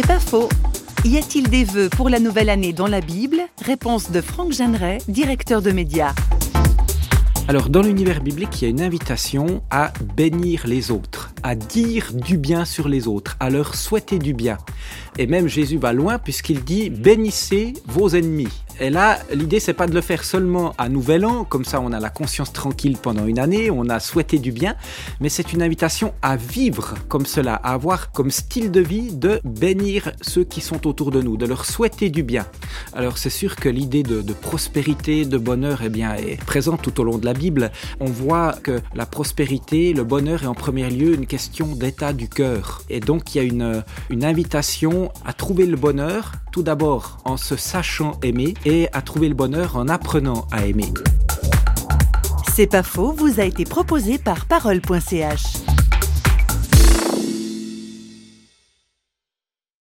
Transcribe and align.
C'est 0.00 0.06
pas 0.06 0.20
faux. 0.20 0.48
Y 1.04 1.18
a-t-il 1.18 1.50
des 1.50 1.64
vœux 1.64 1.88
pour 1.88 2.08
la 2.08 2.20
nouvelle 2.20 2.50
année 2.50 2.72
dans 2.72 2.86
la 2.86 3.00
Bible? 3.00 3.40
Réponse 3.60 4.12
de 4.12 4.20
Franck 4.20 4.52
Jeanneret, 4.52 4.98
directeur 5.08 5.60
de 5.60 5.72
médias. 5.72 6.14
Alors, 7.48 7.68
dans 7.68 7.82
l'univers 7.82 8.22
biblique, 8.22 8.62
il 8.62 8.64
y 8.64 8.68
a 8.68 8.70
une 8.70 8.80
invitation 8.80 9.60
à 9.72 9.92
bénir 10.14 10.68
les 10.68 10.92
autres, 10.92 11.32
à 11.42 11.56
dire 11.56 12.12
du 12.12 12.38
bien 12.38 12.64
sur 12.64 12.88
les 12.88 13.08
autres, 13.08 13.36
à 13.40 13.50
leur 13.50 13.74
souhaiter 13.74 14.20
du 14.20 14.34
bien. 14.34 14.58
Et 15.18 15.26
même 15.26 15.48
Jésus 15.48 15.78
va 15.78 15.92
loin 15.92 16.20
puisqu'il 16.20 16.62
dit 16.62 16.90
bénissez 16.90 17.72
vos 17.86 18.10
ennemis. 18.10 18.62
Et 18.80 18.90
là, 18.90 19.18
l'idée, 19.32 19.58
c'est 19.58 19.72
pas 19.72 19.88
de 19.88 19.94
le 19.94 20.00
faire 20.00 20.22
seulement 20.22 20.72
à 20.78 20.88
Nouvel 20.88 21.26
An, 21.26 21.44
comme 21.44 21.64
ça 21.64 21.80
on 21.80 21.92
a 21.92 21.98
la 21.98 22.10
conscience 22.10 22.52
tranquille 22.52 22.96
pendant 22.96 23.26
une 23.26 23.40
année, 23.40 23.72
on 23.72 23.88
a 23.88 23.98
souhaité 23.98 24.38
du 24.38 24.52
bien, 24.52 24.76
mais 25.18 25.28
c'est 25.28 25.52
une 25.52 25.62
invitation 25.62 26.14
à 26.22 26.36
vivre 26.36 26.94
comme 27.08 27.26
cela, 27.26 27.54
à 27.54 27.72
avoir 27.72 28.12
comme 28.12 28.30
style 28.30 28.70
de 28.70 28.80
vie 28.80 29.12
de 29.12 29.40
bénir 29.42 30.12
ceux 30.20 30.44
qui 30.44 30.60
sont 30.60 30.86
autour 30.86 31.10
de 31.10 31.20
nous, 31.20 31.36
de 31.36 31.44
leur 31.44 31.64
souhaiter 31.64 32.08
du 32.08 32.22
bien. 32.22 32.46
Alors 32.92 33.18
c'est 33.18 33.30
sûr 33.30 33.56
que 33.56 33.68
l'idée 33.68 34.04
de, 34.04 34.22
prospérité, 34.32 35.24
de 35.24 35.38
bonheur, 35.38 35.80
eh 35.84 35.88
bien, 35.88 36.14
est 36.14 36.40
présente 36.44 36.80
tout 36.80 37.00
au 37.00 37.04
long 37.04 37.18
de 37.18 37.24
la 37.24 37.34
Bible. 37.34 37.72
On 37.98 38.06
voit 38.06 38.52
que 38.62 38.80
la 38.94 39.06
prospérité, 39.06 39.92
le 39.92 40.04
bonheur 40.04 40.44
est 40.44 40.46
en 40.46 40.54
premier 40.54 40.88
lieu 40.88 41.14
une 41.14 41.26
question 41.26 41.66
d'état 41.74 42.12
du 42.12 42.28
cœur. 42.28 42.82
Et 42.90 43.00
donc 43.00 43.34
il 43.34 43.38
y 43.38 43.40
a 43.40 43.44
une, 43.44 43.82
une 44.08 44.24
invitation 44.24 45.10
à 45.24 45.32
trouver 45.32 45.66
le 45.66 45.76
bonheur, 45.76 46.32
tout 46.52 46.62
d'abord 46.62 47.18
en 47.24 47.36
se 47.36 47.56
sachant 47.56 48.20
aimer 48.22 48.54
et 48.68 48.88
à 48.92 49.00
trouver 49.00 49.28
le 49.28 49.34
bonheur 49.34 49.76
en 49.76 49.88
apprenant 49.88 50.46
à 50.52 50.66
aimer. 50.66 50.92
C'est 52.54 52.66
pas 52.66 52.82
faux, 52.82 53.12
vous 53.12 53.40
a 53.40 53.44
été 53.44 53.64
proposé 53.64 54.18
par 54.18 54.44
parole.ch. 54.46 55.67